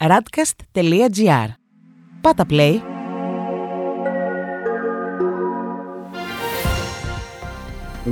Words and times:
radcast.gr. 0.00 1.48
Πάτα 2.20 2.44
play. 2.50 2.74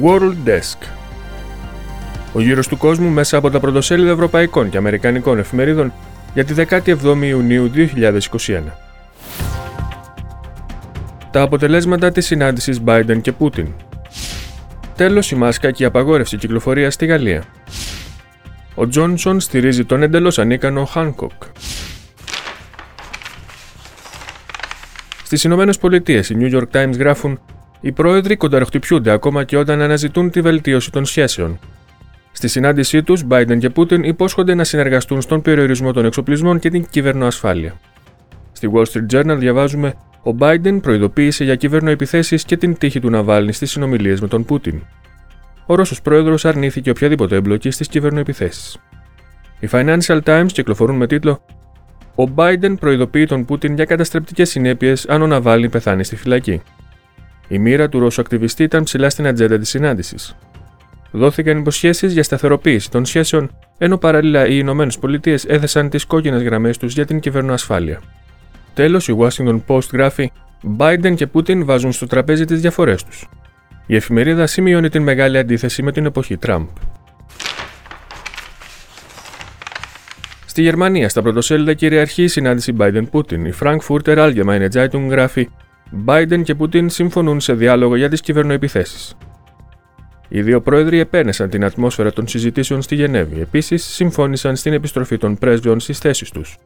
World 0.03 0.35
Desk 0.47 0.79
Ο 2.33 2.41
γύρος 2.41 2.69
του 2.69 2.77
κόσμου 2.77 3.09
μέσα 3.09 3.37
από 3.37 3.51
τα 3.51 3.61
πρωτοσέλιδα 3.61 4.11
ευρωπαϊκών 4.11 4.71
και 4.71 4.77
αμερικανικών 4.77 5.39
εφημερίδων 5.39 5.93
για 6.35 6.45
τη 6.45 6.55
17η 6.57 7.23
Ιουνίου 7.23 7.71
2021. 7.75 8.63
Τα 11.31 11.43
αποτελέσματα 11.43 12.13
της 12.13 12.27
συνάντησης 12.27 12.81
Biden 12.85 13.19
και 13.21 13.33
Πούτιν. 13.33 13.73
Τέλος 14.97 15.31
η 15.31 15.37
μάσκα 15.37 15.71
και 15.71 15.83
η 15.83 15.87
απαγόρευση 15.87 16.37
κυκλοφορίας 16.37 16.95
στη 16.95 17.07
Γαλλία. 17.07 17.45
Ο 18.75 18.89
Τζόνσον 18.89 19.41
στηρίζει 19.41 19.85
τον 19.85 20.03
εντελώς 20.03 20.39
ανίκανο 20.39 20.85
Χάνκοκ. 20.85 21.33
Στις 25.27 25.45
Ηνωμένες 25.45 25.79
Πολιτείες, 25.79 26.31
οι 26.31 26.37
New 26.41 26.55
York 26.55 26.67
Times 26.73 26.99
γράφουν: 26.99 27.41
Οι 27.81 27.93
πρόεδροι 27.93 28.37
κονταροχτυπιούνται 28.37 29.11
ακόμα 29.11 29.45
και 29.45 29.57
όταν 29.57 29.81
αναζητούν 29.81 30.31
τη 30.31 30.41
βελτίωση 30.41 30.93
των 30.93 31.05
σχέσεων. 31.05 31.59
Στη 32.33 32.49
συνάντησή 32.49 33.03
τους, 33.03 33.23
Biden 33.29 33.59
και 33.59 33.71
Πούτιν 33.71 34.03
υπόσχονται 34.03 34.55
να 34.55 34.65
συνεργαστούν 34.65 35.21
στον 35.21 35.43
περιορισμό 35.43 35.93
των 35.93 36.05
εξοπλισμών 36.05 36.59
και 36.59 36.71
την 36.71 36.87
κυβερνοασφάλεια. 36.91 37.75
Στη 38.53 38.71
Wall 38.73 38.85
Street 38.85 39.17
Journal 39.17 39.37
διαβάζουμε: 39.39 39.95
Ο 40.23 40.31
Biden 40.39 40.79
προειδοποίησε 40.83 41.45
για 41.45 41.55
κυβερνοεπιθέσεις 41.55 42.45
και 42.45 42.57
την 42.57 42.79
τύχη 42.79 43.01
του 43.01 43.11
Ναβάλνη 43.11 43.53
στις 43.53 43.71
συνομιλίες 43.71 44.21
με 44.21 44.29
τον 44.29 44.45
Πούτιν. 44.45 44.83
Ο 45.67 45.75
Ρώσος 45.75 46.03
πρόεδρος 46.03 46.45
αρνήθηκε 46.45 46.91
οποιαδήποτε 46.91 47.37
εμπλοκή 47.37 47.71
στις 47.71 47.89
κυβερνοεπιθέσεις. 47.89 48.79
Οι 49.61 49.69
Financial 49.73 50.21
Times 50.23 50.53
κυκλοφορούν 50.53 50.97
με 50.97 51.07
τίτλο 51.07 51.41
ο 52.17 52.33
Biden 52.35 52.75
προειδοποιεί 52.81 53.27
τον 53.27 53.45
Πούτιν 53.45 53.75
για 53.75 53.85
καταστρεπτικές 53.85 54.51
συνέπειες 54.51 55.07
αν 55.09 55.23
ο 55.23 55.27
Ναβάλνη 55.27 55.69
πεθάνει 55.69 56.05
στη 56.05 56.17
φυλακή. 56.17 56.63
Η 57.49 57.59
μοίρα 57.59 57.89
του 57.89 57.99
Ρώσου 57.99 58.21
ακτιβιστή 58.21 58.63
ήταν 58.63 58.83
ψηλά 58.83 59.11
στην 59.11 59.27
ατζέντα 59.27 59.59
της 59.59 59.69
συνάντησης. 59.69 60.37
Δόθηκαν 61.11 61.59
υποσχέσεις 61.59 62.13
για 62.13 62.23
σταθεροποίηση 62.23 62.91
των 62.91 63.05
σχέσεων, 63.05 63.51
ενώ 63.79 63.99
παράλληλα 63.99 64.47
οι 64.47 64.57
Ηνωμένες 64.59 64.99
Πολιτείες 64.99 65.45
έθεσαν 65.45 65.89
τις 65.89 66.05
κόκκινες 66.05 66.43
γραμμές 66.43 66.79
τους 66.79 66.95
για 66.95 67.07
την 67.07 67.21
κυβερνοασφάλεια. 67.21 68.01
Τέλος, 68.75 69.09
η 69.09 69.17
Washington 69.19 69.61
Post 69.67 69.89
γράφει: 69.93 70.33
Biden 70.79 71.15
και 71.15 71.27
Πούτιν 71.27 71.65
βάζουν 71.65 71.93
στο 71.93 72.07
τραπέζι 72.07 72.45
τις 72.45 72.61
διαφορές 72.61 73.05
τους. 73.05 73.29
Η 73.87 73.97
εφημερίδα 73.97 74.47
σημειώνει 74.47 74.89
την 74.89 75.03
μεγάλη 75.03 75.39
αντίθεση 75.39 75.83
με 75.83 75.93
την 75.93 76.07
εποχή 76.07 76.37
Τραμπ. 76.37 76.67
Στη 80.57 80.65
Γερμανία, 80.65 81.09
στα 81.09 81.23
πρωτοσέλιδα 81.23 81.75
κυριαρχεί 81.75 82.23
η 82.23 82.29
συνάντηση 82.29 82.77
Biden-Putin. 82.79 83.47
Η 83.47 83.53
Frankfurter 83.61 84.17
Allgemeine 84.17 84.69
Zeitung 84.73 85.07
γράφει: 85.11 85.49
Biden 86.07 86.41
και 86.43 86.55
Putin 86.59 86.85
συμφωνούν 86.91 87.41
σε 87.41 87.55
διάλογο 87.55 87.97
για 87.97 88.09
τις 88.09 88.21
κυβερνοεπιθέσεις. 88.21 89.15
Οι 90.29 90.43
δύο 90.43 90.61
πρόεδροι 90.61 90.99
επένεσαν 90.99 91.51
την 91.51 91.65
ατμόσφαιρα 91.65 92.13
των 92.13 92.29
συζητήσεων 92.29 92.83
στη 92.83 92.95
Γενέβη. 92.95 93.41
Επίσης, 93.41 93.85
συμφώνησαν 93.85 94.57
στην 94.57 94.73
επιστροφή 94.73 95.19
των 95.19 95.37
πρέσβεων 95.39 95.81
στις 95.81 95.99
θέσεις 95.99 96.31
τους. 96.31 96.57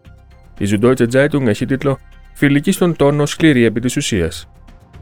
Η 0.58 0.64
Süddeutsche 0.70 1.06
Zeitung 1.12 1.46
έχει 1.46 1.66
τίτλο 1.66 1.98
Φιλική 2.34 2.72
στον 2.72 2.96
τόνο, 2.96 3.26
σκληρή 3.26 3.64
επί 3.64 3.80
της 3.80 3.96
ουσίας. 3.96 4.48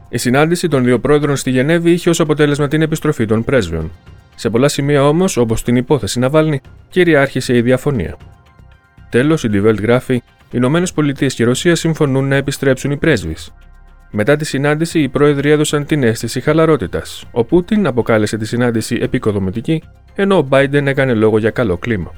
Η 0.09 0.17
συνάντηση 0.17 0.67
των 0.67 0.83
δύο 0.83 0.99
πρόεδρων 0.99 1.35
στη 1.35 1.49
Γενέβη 1.49 1.91
είχε 1.91 2.09
ως 2.09 2.19
αποτέλεσμα 2.19 2.67
την 2.67 2.81
επιστροφή 2.81 3.25
των 3.25 3.43
πρέσβεων. 3.43 3.91
Σε 4.35 4.49
πολλά 4.49 4.67
σημεία 4.67 5.07
όμως, 5.07 5.37
όπως 5.37 5.63
την 5.63 5.75
υπόθεση 5.75 6.19
Ναβάλνη, 6.19 6.61
κυριάρχησε 6.89 7.55
η 7.55 7.61
διαφωνία. 7.61 8.17
Τέλος, 9.09 9.43
η 9.43 9.49
Die 9.53 9.65
Welt 9.65 9.81
γράφει: 9.81 10.13
Οι 10.13 10.23
Ηνωμένες 10.51 10.93
Πολιτείες 10.93 11.33
και 11.33 11.43
η 11.43 11.45
Ρωσία 11.45 11.75
συμφωνούν 11.75 12.27
να 12.27 12.35
επιστρέψουν 12.35 12.91
οι 12.91 12.97
πρέσβεις. 12.97 13.53
Μετά 14.11 14.35
τη 14.35 14.45
συνάντηση, 14.45 14.99
οι 14.99 15.09
πρόεδροι 15.09 15.49
έδωσαν 15.49 15.85
την 15.85 16.03
αίσθηση 16.03 16.41
χαλαρότητας. 16.41 17.25
Ο 17.31 17.43
Πούτιν 17.43 17.87
αποκάλεσε 17.87 18.37
τη 18.37 18.45
συνάντηση 18.45 18.97
επικοδομητική, 19.01 19.83
ενώ 20.15 20.37
ο 20.37 20.47
Biden 20.49 20.85
έκανε 20.85 21.13
λόγο 21.13 21.37
για 21.37 21.49
καλό 21.49 21.77
κλίμα. 21.77 22.13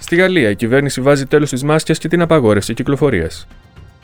Στη 0.00 0.16
Γαλλία, 0.16 0.50
η 0.50 0.56
κυβέρνηση 0.56 1.00
βάζει 1.00 1.26
τέλος 1.26 1.48
στι 1.48 1.64
μάσκες 1.64 1.98
και 1.98 2.08
την 2.08 2.22
απαγόρευση 2.22 2.74
κυκλοφορίας. 2.74 3.46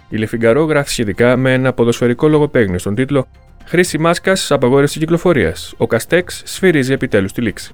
Η 0.08 0.16
Λεφιγκαρό 0.16 0.64
γράφει 0.64 0.90
σχετικά 0.90 1.36
με 1.36 1.52
ένα 1.52 1.72
ποδοσφαιρικό 1.72 2.28
λογοπαίγνιο 2.28 2.78
στον 2.78 2.94
τίτλο 2.94 3.26
Χρήση 3.68 3.98
μάσκας, 3.98 4.50
απαγόρευση 4.50 4.98
κυκλοφορίας. 4.98 5.74
Ο 5.76 5.86
Καστέξ 5.86 6.42
σφυρίζει 6.44 6.92
επιτέλους 6.92 7.32
τη 7.32 7.40
λήξη. 7.40 7.70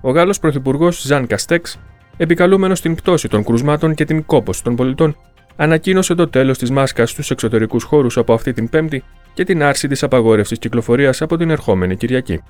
Ο 0.00 0.10
Γάλλος 0.10 0.38
Πρωθυπουργός 0.38 1.02
Ζαν 1.02 1.26
Καστέξ, 1.26 1.78
επικαλούμενος 2.16 2.78
στην 2.78 2.94
πτώση 2.94 3.28
των 3.28 3.44
κρουσμάτων 3.44 3.94
και 3.94 4.04
την 4.04 4.24
κόπωση 4.24 4.62
των 4.62 4.76
πολιτών, 4.76 5.16
ανακοίνωσε 5.56 6.14
το 6.14 6.28
τέλος 6.28 6.58
της 6.58 6.70
μάσκας 6.70 7.10
στους 7.10 7.30
εξωτερικούς 7.30 7.84
χώρους 7.84 8.16
από 8.16 8.32
αυτή 8.32 8.52
την 8.52 8.68
Πέμπτη 8.68 9.02
και 9.34 9.44
την 9.44 9.62
άρση 9.62 9.88
της 9.88 10.02
απαγόρευσης 10.02 10.58
κυκλοφορίας 10.58 11.22
από 11.22 11.36
την 11.36 11.50
ερχόμενη 11.50 11.96
Κυριακή. 11.96 12.40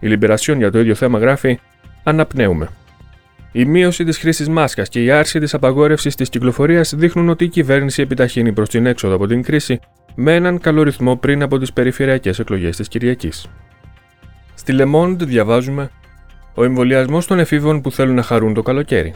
Η 0.00 0.06
Λιμπερασιόν 0.08 0.58
για 0.58 0.70
το 0.70 0.78
ίδιο 0.80 0.94
θέμα 0.94 1.18
γράφει: 1.18 1.58
Αναπνέουμε. 2.02 2.68
Η 3.52 3.64
μείωση 3.64 4.04
της 4.04 4.18
χρήσης 4.18 4.48
μάσκας 4.48 4.88
και 4.88 5.02
η 5.02 5.10
άρση 5.10 5.40
της 5.40 5.54
απαγόρευσης 5.54 6.14
της 6.14 6.28
κυκλοφορίας 6.28 6.94
δείχνουν 6.96 7.28
ότι 7.28 7.44
η 7.44 7.48
κυβέρνηση 7.48 8.02
επιταχύνει 8.02 8.52
προς 8.52 8.68
την 8.68 8.86
έξοδο 8.86 9.14
από 9.14 9.26
την 9.26 9.42
κρίση 9.42 9.80
με 10.14 10.34
έναν 10.34 10.60
καλό 10.60 10.82
ρυθμό 10.82 11.16
πριν 11.16 11.42
από 11.42 11.58
τις 11.58 11.72
περιφερειακές 11.72 12.38
εκλογές 12.38 12.76
της 12.76 12.88
Κυριακής. 12.88 13.46
Στη 14.54 14.74
Le 14.78 15.16
διαβάζουμε 15.18 15.90
ο 16.54 16.64
εμβολιασμός 16.64 17.26
των 17.26 17.38
εφήβων 17.38 17.80
που 17.80 17.90
θέλουν 17.90 18.14
να 18.14 18.22
χαρούν 18.22 18.54
το 18.54 18.62
καλοκαίρι. 18.62 19.14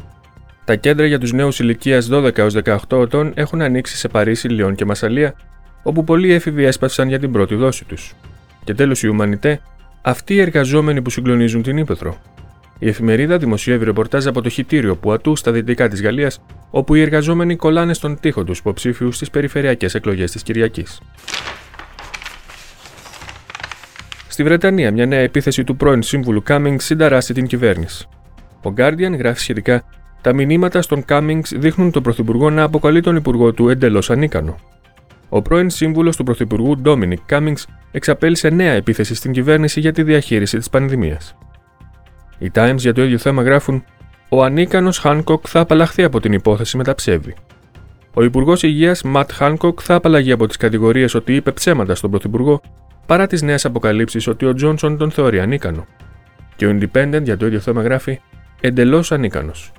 Τα 0.65 0.75
κέντρα 0.77 1.07
για 1.07 1.19
τους 1.19 1.33
νέους 1.33 1.59
ηλικίας 1.59 2.09
12 2.13 2.39
έως 2.39 2.55
18 2.65 3.03
ετών 3.03 3.33
έχουν 3.35 3.63
ανοίξει 3.63 3.97
σε 3.97 4.09
Παρίσι, 4.09 4.49
Λιόν 4.49 4.75
και 4.75 4.85
Μασαλία, 4.85 5.35
όπου 5.83 6.05
πολλοί 6.05 6.33
έφηβοι 6.33 6.65
έσπαυσαν 6.65 7.09
για 7.09 7.19
την 7.19 7.33
πρώτη 7.33 7.55
δόση 7.55 7.85
τους. 7.85 8.15
Και 8.65 8.75
τέλος 8.75 9.03
η 9.03 9.09
Ουμανιτέ, 9.09 9.61
αυτοί 10.03 10.35
οι 10.35 10.41
εργαζόμενοι 10.41 11.03
που 11.03 11.11
συγκλονίζουν 11.11 11.63
την 11.63 11.77
ύπεθρο. 11.77 12.17
Η 12.79 12.89
εφημερίδα 12.89 13.39
δημοσιεύει 13.39 13.85
ρεπορτάζ 13.85 14.27
από 14.27 14.43
το 14.43 14.49
χιτήριο 14.49 14.97
που 14.97 15.13
ατού 15.13 15.37
στα 15.37 15.53
δυτικά 15.53 15.89
της 15.89 16.03
Γαλλίας, 16.03 16.41
όπου 16.71 16.95
οι 16.95 17.01
εργαζόμενοι 17.01 17.57
κολλάνε 17.57 17.95
στον 17.95 18.21
τοίχο 18.21 18.45
τους 18.45 18.59
υποψήφιους 18.59 19.17
στις 19.17 19.31
περιφερειακές 19.31 19.95
εκλογές 19.95 20.31
της 20.31 20.43
Κυριακής. 20.43 21.01
Στη 24.35 24.43
Βρετανία, 24.43 24.93
μια 24.93 25.07
νέα 25.07 25.19
επίθεση 25.19 25.65
του 25.65 25.77
πρώην 25.77 26.03
σύμβουλου 26.03 26.43
Cummings 26.49 26.77
συνταράσσει 26.79 27.35
την 27.35 27.47
κυβέρνηση. 27.47 28.09
Ο 28.63 28.73
Guardian 28.77 29.19
γράφει 29.19 29.41
σχετικά: 29.41 29.85
Τα 30.21 30.33
μηνύματα 30.33 30.83
στον 30.83 31.05
Cummings 31.09 31.57
δείχνουν 31.57 31.91
τον 31.91 32.03
Πρωθυπουργό 32.03 32.51
να 32.51 32.63
αποκαλεί 32.63 33.01
τον 33.01 33.17
Υπουργό 33.17 33.53
του 33.53 33.69
εντελώς 33.69 34.11
ανίκανο. 34.11 34.57
Ο 35.29 35.43
πρώην 35.43 35.71
σύμβουλος 35.71 36.17
του 36.17 36.25
Πρωθυπουργού 36.25 36.81
Dominic 36.85 37.17
Cummings 37.31 37.63
εξαπέλυσε 37.91 38.49
νέα 38.49 38.73
επίθεση 38.73 39.15
στην 39.15 39.33
κυβέρνηση 39.33 39.81
για 39.81 39.93
τη 39.93 40.03
διαχείριση 40.03 40.59
της 40.59 40.71
πανδημίας. 40.71 41.37
Οι 42.39 42.51
Times 42.55 42.77
για 42.77 42.93
το 42.93 43.03
ίδιο 43.03 43.19
θέμα 43.19 43.43
γράφουν: 43.43 43.85
Ο 44.29 44.45
ανίκανος 44.45 44.99
Χάνκοκ 44.99 45.45
θα 45.49 45.61
απαλλαχθεί 45.61 46.03
από 46.03 46.21
την 46.21 46.33
υπόθεση 46.33 46.77
με 46.77 46.85
τα 46.85 46.95
ψεύδη. 46.95 47.35
Ο 48.15 48.25
Υπουργός 48.25 48.63
Υγείας 48.63 49.03
Ματ 49.03 49.33
Χάνκοκ 49.33 49.79
θα 49.83 49.95
απαλλαγεί 49.95 50.33
από 50.33 50.47
τις 50.47 50.57
κατηγορίες 50.57 51.15
ότι 51.15 51.35
είπε 51.35 51.53
ψέματα 51.53 51.95
στον 51.95 52.11
Πρωθυπουργό 52.11 52.61
παρά 53.07 53.27
τις 53.27 53.43
νέες 53.43 53.65
αποκαλύψεις 53.65 54.27
ότι 54.27 54.45
ο 54.47 54.55
Τζόνσον 54.55 54.97
τον 54.97 55.11
θεωρεί 55.11 55.41
ανίκανο. 55.41 55.87
Και 56.57 56.67
ο 56.67 56.79
Independent 56.79 57.23
για 57.23 57.37
το 57.37 57.47
ίδιο 57.47 57.61
θέμα 57.61 57.83
γράφει 57.83 58.21
εντελώς 58.61 59.13
ανίκανος. 59.13 59.73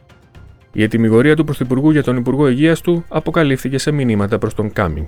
Η 0.71 0.83
ετοιμιγορία 0.83 1.35
του 1.35 1.43
Πρωθυπουργού 1.43 1.91
για 1.91 2.03
τον 2.03 2.17
Υπουργό 2.17 2.47
Υγείας 2.47 2.81
του 2.81 3.05
αποκαλύφθηκε 3.07 3.77
σε 3.77 3.91
μηνύματα 3.91 4.37
προς 4.37 4.53
τον 4.53 4.73
Κάμινγκ. 4.73 5.07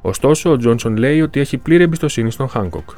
Ωστόσο, 0.00 0.50
ο 0.50 0.56
Τζόνσον 0.56 0.96
λέει 0.96 1.20
ότι 1.20 1.40
έχει 1.40 1.58
πλήρη 1.58 1.82
εμπιστοσύνη 1.82 2.30
στον 2.30 2.48
Χάνκοκ. 2.48 2.90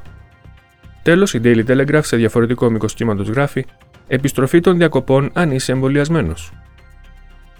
Τέλος, 1.02 1.34
η 1.34 1.40
Daily 1.44 1.64
Telegraph 1.66 2.04
σε 2.04 2.16
διαφορετικό 2.16 2.70
μήκος 2.70 2.94
κύματος 2.94 3.28
γράφει 3.28 3.64
Επιστροφή 4.12 4.60
των 4.60 4.76
διακοπών 4.76 5.30
αν 5.32 5.50
είσαι 5.50 5.72
εμβολιασμένος. 5.72 6.52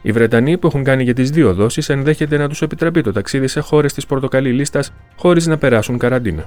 Οι 0.03 0.12
Βρετανοί 0.12 0.59
που 0.59 0.66
έχουν 0.66 0.84
κάνει 0.84 1.03
για 1.03 1.15
τις 1.15 1.30
δύο 1.30 1.54
δόσεις 1.54 1.89
ενδέχεται 1.89 2.36
να 2.36 2.48
τους 2.48 2.62
επιτραπεί 2.62 3.01
το 3.03 3.12
ταξίδι 3.12 3.47
σε 3.47 3.60
χώρες 3.60 3.92
της 3.92 4.07
πορτοκαλί 4.07 4.53
λίστας 4.53 4.92
χωρίς 5.16 5.47
να 5.47 5.59
περάσουν 5.59 5.98
καραντίνα. 5.98 6.45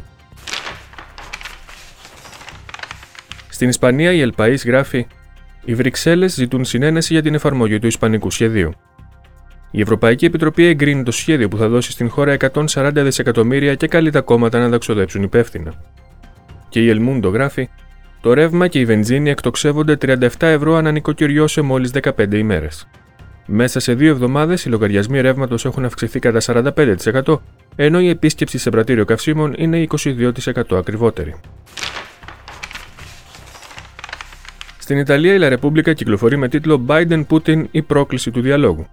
Στην 3.64 3.76
Ισπανία, 3.76 4.12
η 4.12 4.22
Ελπαή 4.22 4.56
γράφει: 4.66 5.08
Οι 5.66 5.76
Βρυξέλλες 5.76 6.34
ζητούν 6.34 6.66
συνένεση 6.66 7.14
για 7.14 7.22
την 7.22 7.34
εφαρμογή 7.34 7.80
του 7.80 7.88
Ισπανικού 7.88 8.30
σχεδίου. 8.30 8.72
Η 9.72 9.82
Ευρωπαϊκή 9.82 10.26
Επιτροπή 10.26 10.66
εγκρίνει 10.66 11.04
το 11.04 11.12
σχέδιο 11.12 11.48
που 11.48 11.58
θα 11.58 11.68
δώσει 11.68 11.92
στην 11.92 12.10
χώρα 12.10 12.36
140 12.54 12.92
δισεκατομμύρια 12.94 13.76
και 13.76 13.88
καλεί 13.88 14.12
τα 14.12 14.22
κόμματα 14.22 14.60
να 14.60 14.70
τα 14.70 14.78
ξοδέψουν 14.78 15.24
υπεύθυνα. 15.24 15.74
Και 16.70 16.80
η 16.80 16.90
Ελμούντο 16.90 17.30
γράφει: 17.30 17.70
Το 18.22 18.34
ρεύμα 18.34 18.68
και 18.68 18.80
η 18.80 18.86
βενζίνη 18.86 19.30
εκτοξεύονται 19.30 19.98
37 20.02 20.28
ευρώ 20.40 20.76
ανά 20.76 20.92
νοικοκυριό 20.92 21.48
σε 21.48 21.62
μόλις 21.62 21.92
15 22.02 22.34
ημέρες. 22.34 22.88
Μέσα 23.46 23.80
σε 23.80 23.94
δύο 23.94 24.10
εβδομάδες 24.10 24.66
οι 24.66 24.70
λογαριασμοί 24.70 25.22
ρεύματος 25.22 25.66
έχουν 25.66 25.86
αυξηθεί 25.86 26.20
κατά 26.20 26.40
45%, 27.26 27.40
ενώ 27.76 28.00
η 28.00 28.10
επίσκεψη 28.10 28.58
σε 28.58 28.70
πρατήριο 28.70 29.06
καυσίμων 29.06 29.54
είναι 29.58 29.88
22% 29.90 30.32
ακριβότερη. 30.72 31.36
Στην 34.84 34.98
Ιταλία, 34.98 35.34
η 35.34 35.38
La 35.42 35.58
Repubblica 35.58 35.94
κυκλοφορεί 35.94 36.38
με 36.38 36.48
τίτλο 36.48 36.86
Biden-Putin 36.88 37.64
η 37.72 37.82
πρόκληση 37.82 38.32
του 38.32 38.42
διαλόγου. 38.42 38.88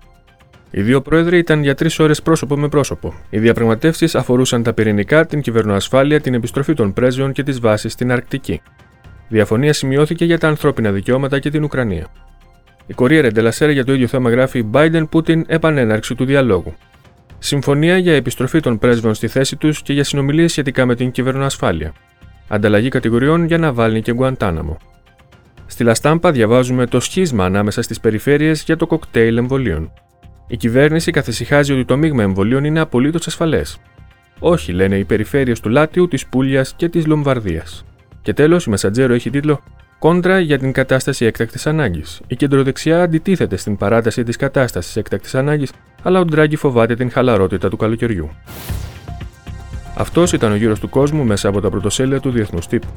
Οι 0.70 0.82
δύο 0.82 1.00
πρόεδροι 1.00 1.38
ήταν 1.38 1.62
για 1.62 1.74
τρεις 1.74 1.98
ώρες 1.98 2.22
πρόσωπο 2.22 2.56
με 2.56 2.68
πρόσωπο. 2.68 3.14
Οι 3.30 3.38
διαπραγματεύσεις 3.38 4.14
αφορούσαν 4.14 4.62
τα 4.62 4.72
πυρηνικά, 4.72 5.26
την 5.26 5.40
κυβερνοασφάλεια, 5.40 6.20
την 6.20 6.34
επιστροφή 6.34 6.74
των 6.74 6.92
πρέσβεων 6.92 7.32
και 7.32 7.42
τις 7.42 7.60
βάσεις 7.60 7.92
στην 7.92 8.12
Αρκτική. 8.12 8.60
Διαφωνία 9.28 9.72
σημειώθηκε 9.72 10.24
για 10.24 10.38
τα 10.38 10.48
ανθρώπινα 10.48 10.92
δικαιώματα 10.92 11.38
και 11.38 11.50
την 11.50 11.64
Ουκρανία. 11.64 12.06
Η 12.86 12.92
Κορία 12.92 13.30
Ντελασέρα 13.32 13.72
για 13.72 13.84
το 13.84 13.92
ίδιο 13.92 14.06
θέμα 14.06 14.30
γράφει 14.30 14.66
Biden-Putin 14.72 15.42
επανέναρξη 15.46 16.14
του 16.14 16.24
διαλόγου. 16.24 16.74
Συμφωνία 17.38 17.98
για 17.98 18.14
επιστροφή 18.14 18.60
των 18.60 18.78
πρέσβεων 18.78 19.14
στη 19.14 19.28
θέση 19.28 19.56
τους 19.56 19.82
και 19.82 19.92
για 19.92 20.04
συνομιλίες 20.04 20.50
σχετικά 20.50 20.86
με 20.86 20.94
την 20.94 21.10
κυβερνοασφάλεια. 21.10 21.92
Ανταλλαγή 22.48 22.88
κατηγοριών 22.88 23.44
για 23.44 23.58
Ναβάλνη 23.58 24.02
και 24.02 24.12
Γκουαντάναμο. 24.12 24.78
Στη 25.70 25.84
Λαστάμπα 25.84 26.30
διαβάζουμε 26.30 26.86
το 26.86 27.00
σχίσμα 27.00 27.44
ανάμεσα 27.44 27.82
στις 27.82 28.00
περιφέρειες 28.00 28.62
για 28.62 28.76
το 28.76 28.86
κοκτέιλ 28.86 29.36
εμβολίων. 29.36 29.92
Η 30.46 30.56
κυβέρνηση 30.56 31.10
καθησυχάζει 31.10 31.72
ότι 31.72 31.84
το 31.84 31.96
μείγμα 31.96 32.22
εμβολίων 32.22 32.64
είναι 32.64 32.80
απολύτως 32.80 33.26
ασφαλές. 33.26 33.78
Όχι, 34.38 34.72
λένε 34.72 34.96
οι 34.96 35.04
περιφέρειες 35.04 35.60
του 35.60 35.68
Λάτιου, 35.68 36.08
της 36.08 36.26
Πούλιας 36.26 36.74
και 36.76 36.88
της 36.88 37.06
Λομβαρδίας. 37.06 37.84
Και 38.22 38.32
τέλος, 38.32 38.64
η 38.64 38.70
Μεσαντζέρο 38.70 39.14
έχει 39.14 39.30
τίτλο 39.30 39.60
Κόντρα 39.98 40.40
για 40.40 40.58
την 40.58 40.72
κατάσταση 40.72 41.24
έκτακτης 41.24 41.66
ανάγκης. 41.66 42.20
Η 42.26 42.36
κεντροδεξιά 42.36 43.02
αντιτίθεται 43.02 43.56
στην 43.56 43.76
παράταση 43.76 44.22
της 44.22 44.36
κατάστασης 44.36 44.96
έκτακτης 44.96 45.34
ανάγκης, 45.34 45.72
αλλά 46.02 46.20
ο 46.20 46.24
Ντράγκη 46.24 46.56
φοβάται 46.56 46.94
την 46.94 47.10
χαλαρότητα 47.10 47.68
του 47.68 47.76
καλοκαιριού. 47.76 48.30
Αυτός 49.96 50.32
ήταν 50.32 50.52
ο 50.52 50.54
γύρος 50.54 50.80
του 50.80 50.88
κόσμου 50.88 51.24
μέσα 51.24 51.48
από 51.48 51.60
τα 51.60 51.70
πρωτοσέλιδα 51.70 52.20
του 52.20 52.30
Διεθνούς 52.30 52.66
Τύπου. 52.66 52.88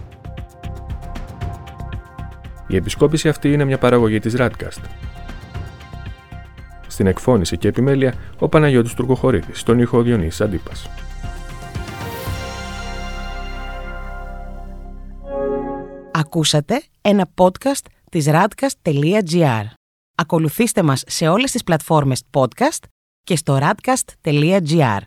Η 2.73 2.75
επισκόπηση 2.75 3.29
αυτή 3.29 3.51
είναι 3.51 3.65
μια 3.65 3.77
παραγωγή 3.77 4.19
της 4.19 4.35
Radcast. 4.37 4.81
Στην 6.87 7.07
εκφώνηση 7.07 7.57
και 7.57 7.67
επιμέλεια, 7.67 8.13
ο 8.39 8.49
Παναγιώτης 8.49 8.93
Τουρκοχωρίδης, 8.93 9.59
στον 9.59 9.79
ήχο 9.79 10.01
Διονύσης 10.01 10.41
Αντίπας. 10.41 10.89
Ακούσατε 16.11 16.81
ένα 17.01 17.29
podcast 17.35 17.85
της 18.11 18.25
radcast.gr. 18.29 19.63
Ακολουθήστε 20.15 20.81
μας 20.83 21.03
σε 21.07 21.27
όλες 21.27 21.51
τις 21.51 21.63
πλατφόρμες 21.63 22.23
podcast 22.31 22.83
και 23.23 23.35
στο 23.35 23.57
radcast.gr. 23.61 24.99